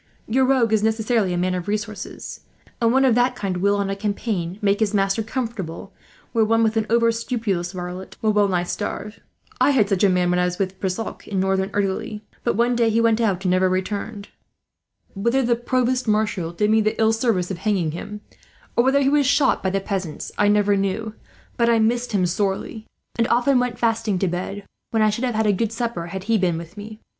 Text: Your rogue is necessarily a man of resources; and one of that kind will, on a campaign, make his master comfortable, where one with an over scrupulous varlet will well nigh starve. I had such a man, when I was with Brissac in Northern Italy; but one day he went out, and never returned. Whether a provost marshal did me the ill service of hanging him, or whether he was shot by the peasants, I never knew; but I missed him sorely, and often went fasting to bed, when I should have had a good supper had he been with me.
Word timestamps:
Your 0.27 0.45
rogue 0.45 0.73
is 0.73 0.81
necessarily 0.81 1.31
a 1.31 1.37
man 1.37 1.53
of 1.53 1.67
resources; 1.67 2.39
and 2.81 2.91
one 2.91 3.05
of 3.05 3.13
that 3.13 3.35
kind 3.35 3.57
will, 3.57 3.75
on 3.75 3.91
a 3.91 3.95
campaign, 3.95 4.57
make 4.59 4.79
his 4.79 4.95
master 4.95 5.21
comfortable, 5.21 5.93
where 6.31 6.43
one 6.43 6.63
with 6.63 6.75
an 6.75 6.87
over 6.89 7.11
scrupulous 7.11 7.71
varlet 7.71 8.17
will 8.19 8.33
well 8.33 8.47
nigh 8.47 8.63
starve. 8.63 9.19
I 9.59 9.69
had 9.69 9.87
such 9.89 10.03
a 10.03 10.09
man, 10.09 10.31
when 10.31 10.39
I 10.39 10.45
was 10.45 10.57
with 10.57 10.79
Brissac 10.79 11.27
in 11.27 11.39
Northern 11.39 11.69
Italy; 11.69 12.23
but 12.43 12.55
one 12.55 12.75
day 12.75 12.89
he 12.89 12.99
went 12.99 13.21
out, 13.21 13.43
and 13.45 13.51
never 13.51 13.69
returned. 13.69 14.29
Whether 15.13 15.41
a 15.41 15.55
provost 15.55 16.07
marshal 16.07 16.51
did 16.51 16.71
me 16.71 16.81
the 16.81 16.99
ill 16.99 17.13
service 17.13 17.51
of 17.51 17.59
hanging 17.59 17.91
him, 17.91 18.21
or 18.75 18.83
whether 18.83 19.01
he 19.03 19.09
was 19.09 19.27
shot 19.27 19.61
by 19.61 19.69
the 19.69 19.79
peasants, 19.79 20.31
I 20.35 20.47
never 20.47 20.75
knew; 20.75 21.13
but 21.57 21.69
I 21.69 21.77
missed 21.77 22.11
him 22.11 22.25
sorely, 22.25 22.87
and 23.19 23.27
often 23.27 23.59
went 23.59 23.77
fasting 23.77 24.17
to 24.17 24.27
bed, 24.27 24.63
when 24.89 25.03
I 25.03 25.11
should 25.11 25.25
have 25.25 25.35
had 25.35 25.45
a 25.45 25.53
good 25.53 25.71
supper 25.71 26.07
had 26.07 26.23
he 26.23 26.39
been 26.39 26.57
with 26.57 26.75
me. 26.75 26.99